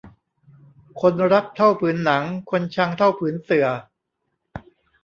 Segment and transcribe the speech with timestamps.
[1.01, 3.67] คนรักเท่าผืนหนัง คนชังเท่าผืนเสื่อ